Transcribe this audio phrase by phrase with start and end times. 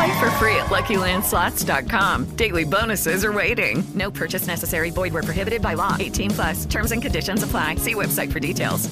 [0.00, 2.24] Play for free at LuckyLandSlots.com.
[2.36, 3.84] Daily bonuses are waiting.
[3.94, 4.90] No purchase necessary.
[4.90, 5.94] Void where prohibited by law.
[6.00, 6.64] 18 plus.
[6.64, 7.74] Terms and conditions apply.
[7.76, 8.88] See website for details.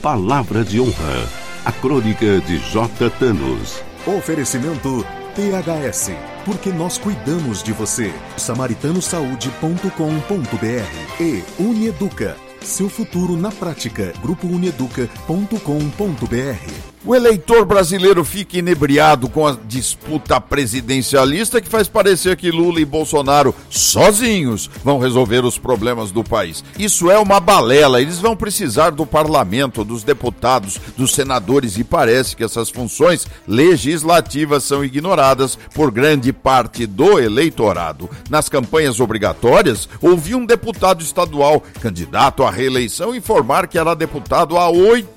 [0.00, 1.28] Palavra de honra.
[1.64, 3.10] A crônica de J.
[3.18, 3.82] Thanos.
[4.06, 5.04] Oferecimento
[5.34, 6.10] THS.
[6.44, 8.14] Porque nós cuidamos de você.
[8.36, 12.36] samaritanosaúde.com.br e Unieduca.
[12.60, 14.12] Seu futuro na prática.
[14.22, 16.85] Grupo Unieduca.com.br.
[17.06, 22.84] O eleitor brasileiro fica inebriado com a disputa presidencialista que faz parecer que Lula e
[22.84, 26.64] Bolsonaro sozinhos vão resolver os problemas do país.
[26.76, 28.02] Isso é uma balela.
[28.02, 34.64] Eles vão precisar do parlamento, dos deputados, dos senadores e parece que essas funções legislativas
[34.64, 38.10] são ignoradas por grande parte do eleitorado.
[38.28, 44.68] Nas campanhas obrigatórias, ouvi um deputado estadual, candidato à reeleição, informar que era deputado há
[44.68, 45.15] oito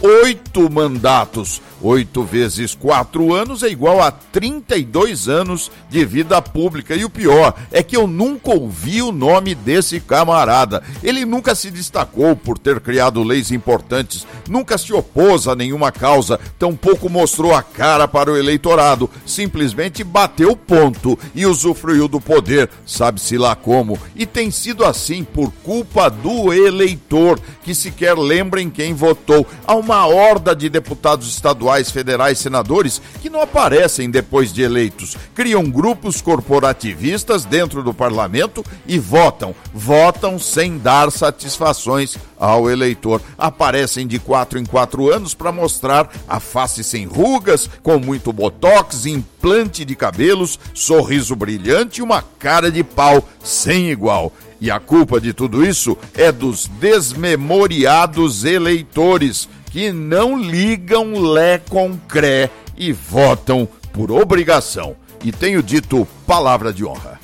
[0.00, 1.60] oito mandatos.
[1.82, 6.94] Oito vezes quatro anos é igual a 32 anos de vida pública.
[6.94, 10.82] E o pior é que eu nunca ouvi o nome desse camarada.
[11.02, 16.40] Ele nunca se destacou por ter criado leis importantes, nunca se opôs a nenhuma causa,
[16.58, 19.10] tampouco mostrou a cara para o eleitorado.
[19.26, 23.98] Simplesmente bateu ponto e usufruiu do poder, sabe-se lá como.
[24.14, 29.35] E tem sido assim por culpa do eleitor, que sequer lembra em quem votou.
[29.66, 35.16] Há uma horda de deputados estaduais, federais, senadores que não aparecem depois de eleitos.
[35.34, 39.54] Criam grupos corporativistas dentro do parlamento e votam.
[39.74, 43.20] Votam sem dar satisfações ao eleitor.
[43.36, 49.06] Aparecem de quatro em quatro anos para mostrar a face sem rugas, com muito botox,
[49.06, 54.32] implante de cabelos, sorriso brilhante e uma cara de pau sem igual.
[54.60, 61.96] E a culpa de tudo isso é dos desmemoriados eleitores que não ligam lé com
[61.96, 64.96] cré e votam por obrigação.
[65.24, 67.20] E tenho dito palavra de honra.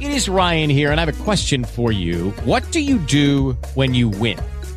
[0.00, 2.32] It is Ryan here, and I have a question for you.
[2.44, 4.38] What do you do when you win?